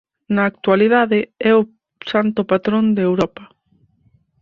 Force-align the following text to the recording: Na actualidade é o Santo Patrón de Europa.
Na 0.35 0.43
actualidade 0.51 1.19
é 1.49 1.51
o 1.61 1.69
Santo 2.11 2.41
Patrón 2.51 2.85
de 2.97 3.01
Europa. 3.09 3.43